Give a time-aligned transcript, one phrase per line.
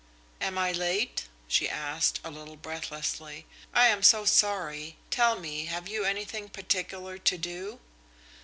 [0.41, 3.45] "Am I late?" she asked, a little breathlessly.
[3.71, 4.97] "I am so sorry.
[5.11, 7.79] Tell me, have you anything particular to do?"